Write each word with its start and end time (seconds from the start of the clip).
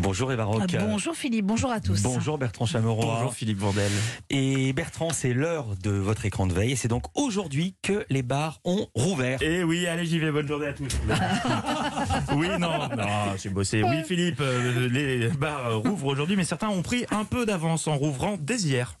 Bonjour 0.00 0.32
Eva 0.32 0.44
Rock. 0.44 0.62
Ah, 0.74 0.84
bonjour 0.86 1.14
Philippe, 1.14 1.46
bonjour 1.46 1.70
à 1.72 1.80
tous. 1.80 2.02
Bonjour 2.02 2.38
Bertrand 2.38 2.66
Chameroy. 2.66 3.04
Bonjour 3.04 3.34
Philippe 3.34 3.58
Bourdel. 3.58 3.90
Et 4.30 4.72
Bertrand, 4.72 5.10
c'est 5.12 5.32
l'heure 5.34 5.66
de 5.82 5.90
votre 5.90 6.24
écran 6.24 6.46
de 6.46 6.52
veille 6.52 6.72
et 6.72 6.76
c'est 6.76 6.88
donc 6.88 7.04
aujourd'hui 7.14 7.74
que 7.82 8.06
les 8.08 8.22
bars 8.22 8.60
ont 8.64 8.86
rouvert. 8.94 9.42
Et 9.42 9.64
oui, 9.64 9.86
allez, 9.86 10.06
j'y 10.06 10.18
vais. 10.18 10.30
Bonne 10.30 10.46
journée 10.46 10.68
à 10.68 10.72
tous. 10.72 10.88
oui, 12.36 12.48
non, 12.60 12.88
non, 12.96 13.36
j'ai 13.36 13.48
bossé. 13.50 13.82
Oui, 13.82 14.02
Philippe, 14.06 14.40
euh, 14.40 14.88
les 14.88 15.28
bars 15.28 15.80
rouvrent 15.80 16.06
aujourd'hui, 16.06 16.36
mais 16.36 16.44
certains 16.44 16.68
ont 16.68 16.82
pris 16.82 17.04
un 17.10 17.24
peu 17.24 17.44
d'avance 17.44 17.88
en 17.88 17.96
rouvrant 17.96 18.36
dès 18.38 18.58
hier. 18.60 18.94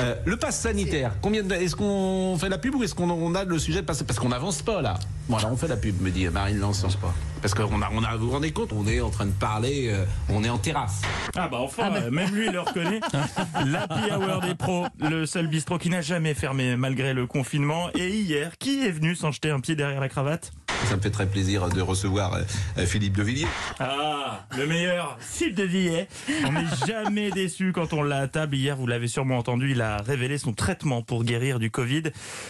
Euh, 0.00 0.14
le 0.24 0.36
pass 0.36 0.60
sanitaire, 0.60 1.12
combien 1.20 1.42
de- 1.42 1.54
est-ce 1.54 1.74
qu'on 1.76 2.36
fait 2.38 2.48
la 2.48 2.58
pub 2.58 2.74
ou 2.74 2.82
est-ce 2.84 2.94
qu'on 2.94 3.10
on 3.10 3.34
a 3.34 3.44
le 3.44 3.58
sujet 3.58 3.80
de 3.80 3.86
passer 3.86 4.04
Parce 4.04 4.18
qu'on 4.18 4.28
n'avance 4.28 4.62
pas 4.62 4.82
là. 4.82 4.94
Bon 5.28 5.36
alors 5.36 5.52
on 5.52 5.56
fait 5.56 5.68
la 5.68 5.76
pub, 5.76 6.00
me 6.00 6.10
dit 6.10 6.26
Marine 6.28 6.58
Lançon. 6.58 6.88
pas. 7.00 7.14
Parce 7.44 7.52
qu'on 7.52 7.82
a, 7.82 7.90
on 7.92 8.02
a, 8.02 8.16
vous 8.16 8.28
vous 8.28 8.32
rendez 8.32 8.52
compte, 8.52 8.72
on 8.72 8.86
est 8.86 9.02
en 9.02 9.10
train 9.10 9.26
de 9.26 9.32
parler, 9.32 9.88
euh, 9.90 10.06
on 10.30 10.42
est 10.44 10.48
en 10.48 10.56
terrasse. 10.56 11.02
Ah 11.36 11.46
bah 11.46 11.58
enfin, 11.60 11.92
euh, 11.92 12.10
même 12.10 12.34
lui 12.34 12.46
il 12.46 12.52
le 12.52 12.60
reconnaît. 12.60 13.00
L'Happy 13.66 14.10
Hour 14.12 14.40
des 14.40 14.54
pros, 14.54 14.86
le 14.98 15.26
seul 15.26 15.48
bistrot 15.48 15.76
qui 15.76 15.90
n'a 15.90 16.00
jamais 16.00 16.32
fermé 16.32 16.74
malgré 16.76 17.12
le 17.12 17.26
confinement. 17.26 17.90
Et 17.96 18.08
hier, 18.08 18.56
qui 18.56 18.86
est 18.86 18.90
venu 18.90 19.14
s'en 19.14 19.30
jeter 19.30 19.50
un 19.50 19.60
pied 19.60 19.76
derrière 19.76 20.00
la 20.00 20.08
cravate? 20.08 20.52
Ça 20.88 20.96
me 20.96 21.00
fait 21.00 21.10
très 21.10 21.26
plaisir 21.26 21.68
de 21.68 21.80
recevoir 21.80 22.34
euh, 22.34 22.42
euh, 22.78 22.86
Philippe 22.86 23.16
Devilliers. 23.16 23.46
Ah, 23.80 24.44
le 24.56 24.66
meilleur, 24.66 25.16
Philippe 25.18 25.56
de 25.56 25.64
Villiers. 25.64 26.08
On 26.46 26.52
n'est 26.52 26.66
jamais 26.86 27.30
déçu 27.30 27.72
quand 27.72 27.92
on 27.92 28.02
l'a 28.02 28.18
à 28.18 28.28
table. 28.28 28.56
Hier, 28.56 28.76
vous 28.76 28.86
l'avez 28.86 29.08
sûrement 29.08 29.38
entendu, 29.38 29.70
il 29.70 29.80
a 29.80 29.96
révélé 29.98 30.36
son 30.38 30.52
traitement 30.52 31.02
pour 31.02 31.24
guérir 31.24 31.58
du 31.58 31.70
Covid. 31.70 32.04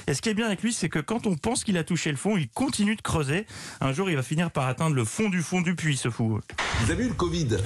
Et 0.07 0.15
ce 0.15 0.21
qui 0.21 0.29
est 0.29 0.35
bien 0.35 0.47
avec 0.47 0.63
lui, 0.63 0.73
c'est 0.73 0.89
que 0.89 0.99
quand 0.99 1.27
on 1.27 1.37
pense 1.37 1.65
qu'il 1.65 1.79
a 1.79 1.85
touché 1.85 2.11
le 2.11 2.17
fond, 2.17 2.37
il 2.37 2.49
continue 2.49 2.97
de 2.97 3.03
creuser. 3.03 3.47
Un 3.81 3.93
jour, 3.93 4.11
il 4.11 4.17
va 4.17 4.23
finir 4.23 4.51
par 4.51 4.67
atteindre 4.67 4.97
le 4.97 5.05
fond 5.05 5.29
du 5.29 5.43
fond 5.43 5.61
du 5.61 5.75
puits, 5.75 5.97
ce 5.97 6.11
fou. 6.11 6.41
Vous 6.81 6.91
avez 6.91 7.05
eu 7.05 7.09
le 7.09 7.15
Covid 7.15 7.59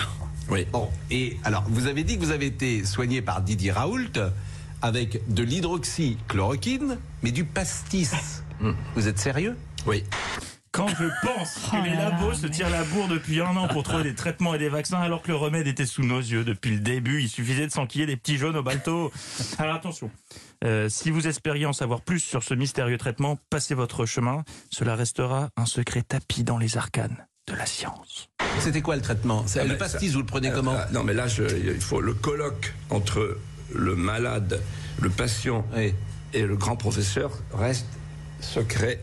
Oui. 0.51 0.67
Bon, 0.71 0.91
et 1.11 1.39
alors 1.45 1.65
vous 1.69 1.87
avez 1.87 2.05
dit 2.05 2.19
que 2.19 2.25
vous 2.25 2.33
avez 2.33 2.47
été 2.47 2.85
soigné 2.85 3.23
par 3.23 3.41
Didier 3.41 3.73
Raoult 3.73 4.19
avec 4.83 5.21
de 5.33 5.43
l'hydroxychloroquine, 5.43 6.99
mais 7.23 7.33
du 7.33 7.45
pastis. 7.45 8.43
Vous 8.95 9.09
êtes 9.09 9.19
sérieux? 9.19 9.57
Oui. 9.87 10.05
Quand 10.79 10.87
je 10.89 11.27
pense 11.27 11.55
que 11.55 11.61
Oh 11.77 11.83
les 11.83 11.91
là 11.91 11.97
là, 12.05 12.11
labos 12.11 12.35
se 12.35 12.43
mais- 12.45 12.51
tirent 12.51 12.71
la 12.71 12.85
bourre 12.85 13.09
depuis 13.09 13.41
un 13.41 13.57
an 13.57 13.67
pour 13.67 13.83
trouver 13.83 14.05
des 14.05 14.15
traitements 14.15 14.55
et 14.55 14.59
des 14.59 14.69
vaccins 14.69 15.01
alors 15.01 15.23
que 15.23 15.29
le 15.29 15.35
remède 15.35 15.67
était 15.67 15.87
sous 15.87 16.05
nos 16.05 16.21
yeux 16.21 16.45
depuis 16.45 16.71
le 16.71 16.79
début, 16.79 17.21
il 17.21 17.29
suffisait 17.29 17.67
de 17.67 17.73
s'enquiller 17.73 18.07
des 18.07 18.17
petits 18.17 18.37
jaunes 18.39 18.57
au 18.57 18.63
balto. 18.63 19.11
Alors 19.59 19.75
attention, 19.75 20.09
euh, 20.65 20.89
si 20.89 21.11
vous 21.11 21.27
espériez 21.27 21.67
en 21.67 21.73
savoir 21.73 22.01
plus 22.03 22.21
sur 22.21 22.45
ce 22.45 22.55
mystérieux 22.55 22.97
traitement, 22.97 23.41
passez 23.51 23.75
votre 23.75 24.07
chemin, 24.07 24.45
cela 24.71 24.95
restera 24.95 25.51
un 25.57 25.67
secret 25.67 26.03
tapis 26.03 26.45
dans 26.45 26.59
les 26.59 26.77
arcanes 26.77 27.27
de 27.49 27.55
la 27.55 27.67
science. 27.67 28.29
C'était 28.61 28.81
quoi 28.81 28.95
le 28.95 29.03
traitement? 29.03 29.43
C'est- 29.49 29.59
Ah, 29.59 29.65
Le 29.65 29.77
pastis, 29.77 30.13
vous 30.13 30.21
le 30.21 30.27
prenez 30.27 30.53
comment? 30.53 30.77
Ah, 30.79 30.87
non, 30.93 31.03
mais 31.03 31.13
là, 31.13 31.27
je- 31.27 31.43
il 31.75 31.81
faut 31.81 32.01
le 32.01 32.15
colloque 32.15 32.73
entre 32.91 33.37
le 33.75 33.97
malade, 33.97 34.63
le 35.01 35.11
patient 35.11 35.67
Oui. 35.75 35.93
et 36.35 36.47
le 36.47 36.57
grand 36.57 36.77
professeur 36.77 37.33
reste 37.53 37.89
secret 38.41 39.01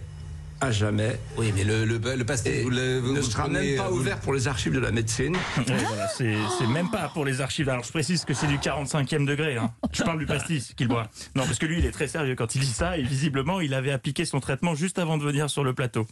à 0.61 0.72
jamais. 0.72 1.20
Oui, 1.38 1.52
mais 1.56 1.64
le, 1.64 1.84
le, 1.86 1.98
le 1.98 3.11
ne 3.14 3.22
sera 3.22 3.48
même 3.48 3.75
pas 3.78 3.89
vous- 3.89 3.98
ouvert 4.00 4.20
pour 4.20 4.34
les 4.34 4.48
archives 4.48 4.73
de 4.73 4.80
la 4.80 4.92
médecine. 4.92 5.36
Voilà, 5.67 6.08
c'est 6.08 6.67
même 6.67 6.89
pas 6.89 7.09
pour 7.14 7.25
les 7.25 7.42
archives. 7.42 7.70
Alors 7.70 7.84
je 7.84 7.89
précise 7.92 8.23
que 8.25 8.34
c'est 8.34 8.48
du 8.48 8.58
45e 8.58 9.26
degré. 9.26 9.58
hein. 9.58 9.72
Je 9.92 10.03
parle 10.03 10.20
du 10.20 10.26
pastis 10.26 10.73
qu'il 10.76 10.88
boit. 10.88 11.08
Non, 11.36 11.44
parce 11.45 11.58
que 11.59 11.66
lui, 11.66 11.80
il 11.80 11.86
est 11.86 11.92
très 11.92 12.08
sérieux 12.08 12.36
quand 12.36 12.56
il 12.56 12.61
dit 12.61 12.67
ça. 12.67 12.98
Et 12.98 13.03
visiblement, 13.03 13.59
il 13.59 13.73
avait 13.73 13.92
appliqué 13.92 14.26
son 14.26 14.39
traitement 14.39 14.76
juste 14.76 14.98
avant 15.00 15.17
de 15.17 15.23
venir 15.23 15.50
sur 15.50 15.64
le 15.64 15.73
plateau. 15.73 16.08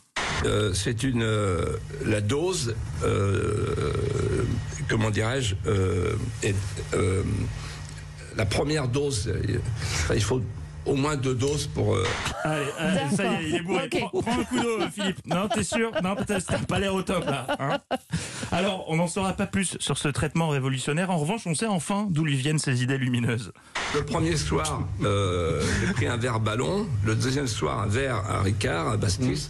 Euh, 0.46 0.74
c'est 0.74 1.04
une 1.04 1.24
euh, 1.24 1.78
la 2.06 2.20
dose, 2.20 2.76
euh, 3.04 3.94
comment 4.90 5.10
dirais-je, 5.10 5.56
euh, 5.68 6.16
euh, 6.94 7.24
la 8.36 8.46
première 8.46 8.88
dose. 8.90 9.28
euh, 9.30 9.60
il 10.14 10.22
faut 10.24 10.42
au 10.86 10.96
moins 10.96 11.16
deux 11.16 11.36
doses 11.36 11.68
pour. 11.68 11.96
euh, 11.96 12.04
Allez, 12.44 12.66
allez, 12.78 13.16
ça 13.16 13.24
y 13.26 13.28
est, 13.28 13.50
il 13.50 13.56
est 13.56 13.62
bourré. 13.62 13.90
Prends, 13.90 14.22
prends 14.22 14.40
un 14.40 14.44
coup 14.44 14.60
d'eau, 14.60 14.80
Philippe. 14.94 15.26
Non, 15.26 15.48
t'es 15.48 15.64
sûr 15.64 15.92
Non, 16.04 16.16
peut-être 16.16 16.46
t'as 16.46 16.60
pas 16.60 16.80
l'air 16.80 16.94
au 16.94 17.02
top 17.02 17.26
là. 17.26 17.48
hein 17.60 17.78
Alors, 18.52 18.86
on 18.90 18.96
n'en 18.98 19.08
saura 19.08 19.34
pas 19.34 19.48
plus 19.48 19.78
sur 19.80 19.98
ce 19.98 20.08
traitement 20.10 20.50
révolutionnaire. 20.50 21.10
En 21.12 21.18
revanche, 21.18 21.42
on 21.46 21.56
sait 21.56 21.66
enfin 21.68 22.08
d'où 22.10 22.24
lui 22.26 22.36
viennent 22.36 22.60
ces 22.60 22.84
idées 22.84 22.98
lumineuses. 22.98 23.52
Le 23.96 24.04
premier 24.06 24.36
soir, 24.38 24.82
euh, 25.04 25.62
j'ai 25.86 25.94
pris 25.94 26.08
un 26.08 26.18
verre 26.18 26.40
ballon. 26.40 26.88
Le 27.06 27.16
deuxième 27.16 27.48
soir, 27.48 27.80
un 27.80 27.88
verre 27.88 28.18
à 28.30 28.42
Ricard, 28.42 28.90
à 28.90 28.98
Bastis. 28.98 29.50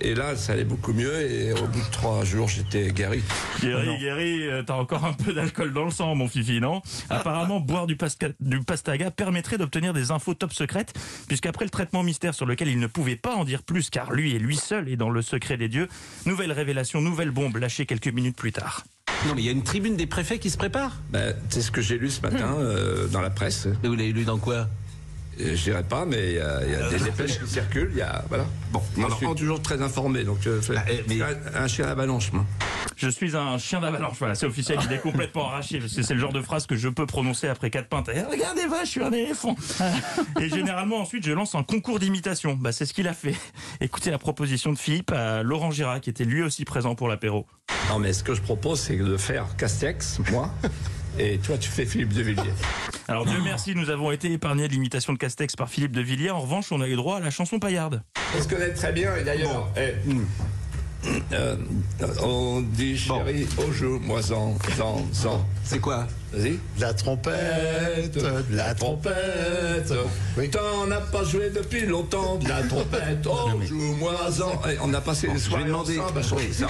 Et 0.00 0.14
là, 0.14 0.36
ça 0.36 0.52
allait 0.54 0.64
beaucoup 0.64 0.92
mieux. 0.92 1.20
Et 1.20 1.52
au 1.52 1.66
bout 1.66 1.80
de 1.80 1.90
trois 1.92 2.24
jours, 2.24 2.48
j'étais 2.48 2.90
guéri. 2.92 3.22
Guéri, 3.60 3.98
guéri, 3.98 4.46
euh, 4.48 4.62
t'as 4.62 4.74
encore 4.74 5.04
un 5.04 5.12
peu 5.12 5.32
d'alcool 5.32 5.72
dans 5.72 5.84
le 5.84 5.90
sang, 5.90 6.14
mon 6.14 6.28
fifi, 6.28 6.60
non? 6.60 6.82
Apparemment, 7.10 7.60
boire 7.60 7.86
du, 7.86 7.94
pasca- 7.96 8.34
du 8.40 8.60
pastaga 8.60 9.10
permettrait 9.10 9.56
d'obtenir 9.58 9.92
des 9.94 10.10
infos 10.10 10.34
top 10.34 10.52
secrètes, 10.52 10.92
puisqu'après 11.28 11.64
le 11.64 11.70
traitement 11.70 12.02
mystère 12.02 12.34
sur 12.34 12.46
lequel 12.46 12.68
il 12.68 12.78
ne 12.80 12.86
pouvait 12.86 13.16
pas 13.16 13.34
en 13.36 13.44
dire 13.44 13.62
plus, 13.62 13.88
car 13.90 14.12
lui 14.12 14.34
et 14.34 14.38
lui 14.38 14.56
seul 14.56 14.88
est 14.88 14.96
dans 14.96 15.10
le 15.10 15.22
secret 15.22 15.56
des 15.56 15.68
dieux, 15.68 15.88
nouvelle 16.26 16.52
révélation, 16.52 17.00
nouvelle 17.00 17.30
bombe 17.30 17.56
lâchée 17.56 17.86
quelques 17.86 18.08
minutes 18.08 18.36
plus 18.36 18.52
tard. 18.52 18.84
Non, 19.26 19.34
mais 19.34 19.42
il 19.42 19.46
y 19.46 19.48
a 19.48 19.52
une 19.52 19.62
tribune 19.62 19.96
des 19.96 20.06
préfets 20.06 20.38
qui 20.38 20.50
se 20.50 20.56
prépare? 20.58 20.96
Ben, 21.10 21.34
c'est 21.48 21.62
ce 21.62 21.70
que 21.70 21.80
j'ai 21.80 21.98
lu 21.98 22.10
ce 22.10 22.20
matin 22.20 22.56
euh, 22.58 23.06
dans 23.08 23.20
la 23.20 23.30
presse. 23.30 23.68
Mais 23.82 23.88
vous 23.88 23.94
l'avez 23.94 24.12
lu 24.12 24.24
dans 24.24 24.38
quoi? 24.38 24.66
Je 25.38 25.62
dirais 25.62 25.82
pas, 25.82 26.04
mais 26.04 26.30
il 26.30 26.34
y 26.36 26.40
a, 26.40 26.60
il 26.64 26.72
y 26.72 26.74
a 26.74 26.88
des 26.90 26.98
dépêches 27.04 27.40
qui 27.40 27.48
circulent. 27.48 27.90
Il 27.92 27.98
y 27.98 28.02
a, 28.02 28.24
voilà. 28.28 28.44
Bon, 28.72 28.80
on 28.98 29.02
ensuite- 29.04 29.28
rend 29.28 29.34
toujours 29.34 29.60
très 29.62 29.80
informé. 29.82 30.24
Donc, 30.24 30.46
euh, 30.46 30.60
fais- 30.60 30.74
Ah, 30.76 30.84
eh, 30.90 31.04
mais- 31.08 31.20
un, 31.22 31.62
un 31.64 31.68
chien 31.68 31.86
à 31.86 31.90
avalanche, 31.90 32.32
moi. 32.32 32.44
Je 32.96 33.08
suis 33.08 33.36
un 33.36 33.58
chien 33.58 33.80
d'avalanche, 33.80 34.16
voilà, 34.20 34.34
c'est 34.36 34.46
officiel, 34.46 34.78
il 34.88 34.92
est 34.92 35.00
complètement 35.00 35.48
arraché, 35.48 35.80
parce 35.80 35.94
que 35.94 36.02
c'est 36.02 36.14
le 36.14 36.20
genre 36.20 36.32
de 36.32 36.40
phrase 36.40 36.66
que 36.66 36.76
je 36.76 36.88
peux 36.88 37.06
prononcer 37.06 37.48
après 37.48 37.68
quatre 37.68 37.88
pintes. 37.88 38.08
Eh, 38.14 38.20
regardez, 38.22 38.66
va, 38.66 38.84
je 38.84 38.90
suis 38.90 39.02
un 39.02 39.10
éléphant. 39.12 39.56
Et 40.40 40.48
généralement, 40.48 40.98
ensuite, 41.00 41.24
je 41.26 41.32
lance 41.32 41.54
un 41.56 41.64
concours 41.64 41.98
d'imitation. 41.98 42.54
Bah, 42.54 42.70
c'est 42.72 42.86
ce 42.86 42.94
qu'il 42.94 43.08
a 43.08 43.12
fait. 43.14 43.34
Écoutez 43.80 44.10
la 44.12 44.18
proposition 44.18 44.72
de 44.72 44.78
Philippe 44.78 45.10
à 45.12 45.42
Laurent 45.42 45.70
Girac, 45.72 46.02
qui 46.02 46.10
était 46.10 46.24
lui 46.24 46.42
aussi 46.42 46.64
présent 46.64 46.94
pour 46.94 47.08
l'apéro. 47.08 47.46
Non, 47.88 47.98
mais 47.98 48.12
ce 48.12 48.22
que 48.22 48.34
je 48.34 48.40
propose, 48.42 48.78
c'est 48.80 48.96
de 48.96 49.16
faire 49.16 49.44
Castex, 49.56 50.20
moi, 50.30 50.50
et 51.18 51.38
toi, 51.38 51.58
tu 51.58 51.68
fais 51.70 51.86
Philippe 51.86 52.12
de 52.12 52.22
Villiers. 52.22 52.42
Alors, 53.08 53.26
Dieu 53.26 53.38
merci, 53.42 53.74
nous 53.74 53.90
avons 53.90 54.10
été 54.12 54.32
épargnés 54.32 54.66
de 54.66 54.72
l'imitation 54.72 55.12
de 55.12 55.18
Castex 55.18 55.56
par 55.56 55.68
Philippe 55.68 55.92
de 55.92 56.00
Villiers. 56.00 56.30
En 56.30 56.40
revanche, 56.40 56.72
on 56.72 56.80
a 56.80 56.88
eu 56.88 56.96
droit 56.96 57.18
à 57.18 57.20
la 57.20 57.30
chanson 57.30 57.58
paillarde. 57.58 58.02
On 58.36 58.42
se 58.42 58.48
connaît 58.48 58.72
très 58.72 58.92
bien, 58.92 59.14
et 59.16 59.24
d'ailleurs, 59.24 59.68
eh, 59.76 59.92
euh, 61.34 61.56
on 62.22 62.62
dit 62.62 62.96
chérie, 62.96 63.46
au 63.58 63.70
jour, 63.72 64.00
moi, 64.00 64.20
en, 64.32 64.56
en, 64.80 65.28
en. 65.28 65.44
C'est 65.64 65.80
quoi 65.80 66.06
Vas-y. 66.32 66.58
La 66.78 66.94
trompette, 66.94 68.18
la 68.50 68.74
trompette. 68.74 69.92
Oui. 70.38 70.48
T'en 70.50 70.90
as 70.90 71.00
pas 71.02 71.24
joué 71.24 71.50
depuis 71.50 71.84
longtemps, 71.84 72.36
de 72.36 72.48
la 72.48 72.62
trompette, 72.62 73.26
oh, 73.28 73.50
joue-moi 73.62 74.14
en. 74.42 74.68
Eh, 74.70 74.78
on 74.82 74.94
a 74.94 75.00
passé 75.02 75.26
les 75.26 75.34
je 75.34 75.38
vais 75.40 75.44
soirées 75.50 75.64
demander- 75.66 75.98
ensemble 76.00 76.18
à 76.18 76.22
chanter 76.22 76.52
ça. 76.54 76.66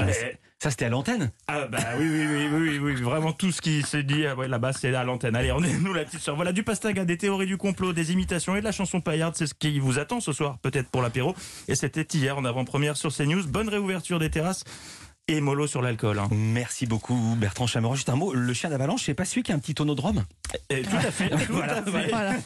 Eh, 0.00 0.36
Ça, 0.66 0.70
c'était 0.72 0.86
à 0.86 0.88
l'antenne? 0.88 1.30
Ah 1.46 1.68
bah 1.68 1.78
oui, 1.96 2.08
oui, 2.10 2.26
oui, 2.26 2.48
oui, 2.52 2.78
oui, 2.82 2.94
vraiment 3.00 3.30
tout 3.30 3.52
ce 3.52 3.60
qui 3.60 3.82
se 3.82 3.98
dit 3.98 4.26
ah 4.26 4.34
ouais, 4.34 4.48
là-bas, 4.48 4.72
c'est 4.72 4.92
à 4.92 5.04
l'antenne. 5.04 5.36
Allez, 5.36 5.52
on 5.52 5.62
est 5.62 5.78
nous 5.78 5.92
la 5.94 6.04
petite 6.04 6.18
sœur. 6.18 6.34
Voilà, 6.34 6.50
du 6.50 6.64
pastaga, 6.64 7.04
des 7.04 7.16
théories 7.16 7.46
du 7.46 7.56
complot, 7.56 7.92
des 7.92 8.10
imitations 8.10 8.56
et 8.56 8.58
de 8.58 8.64
la 8.64 8.72
chanson 8.72 9.00
paillarde, 9.00 9.36
c'est 9.36 9.46
ce 9.46 9.54
qui 9.54 9.78
vous 9.78 10.00
attend 10.00 10.18
ce 10.18 10.32
soir, 10.32 10.58
peut-être 10.62 10.88
pour 10.88 11.02
l'apéro. 11.02 11.36
Et 11.68 11.76
c'était 11.76 12.04
hier 12.18 12.36
en 12.36 12.44
avant-première 12.44 12.96
sur 12.96 13.14
CNews. 13.14 13.46
Bonne 13.46 13.68
réouverture 13.68 14.18
des 14.18 14.28
terrasses 14.28 14.64
et 15.28 15.40
mollo 15.40 15.68
sur 15.68 15.82
l'alcool. 15.82 16.18
hein. 16.18 16.28
Merci 16.32 16.86
beaucoup, 16.86 17.36
Bertrand 17.38 17.68
Chameroy. 17.68 17.94
Juste 17.94 18.08
un 18.08 18.16
mot, 18.16 18.32
le 18.32 18.52
chien 18.52 18.68
d'avalanche, 18.68 19.04
c'est 19.04 19.14
pas 19.14 19.24
celui 19.24 19.44
qui 19.44 19.52
a 19.52 19.54
un 19.54 19.58
petit 19.60 19.74
tonneau 19.74 19.94
de 19.94 20.00
rhum? 20.00 20.24
Et 20.68 20.82
tout 20.82 20.96
à 20.96 21.12
fait, 21.12 21.28
tout 21.46 21.60
à 21.60 21.82
fait. 21.82 22.08
Voilà. 22.10 22.34